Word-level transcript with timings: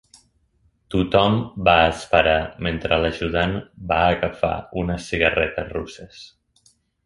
Tothom 0.95 1.35
va 1.69 1.75
esperar 1.89 2.33
mentre 2.69 2.99
l'ajudant 3.03 3.55
va 3.95 4.01
agafar 4.17 4.53
unes 4.85 5.13
cigarretes 5.15 5.73
russes. 5.79 6.27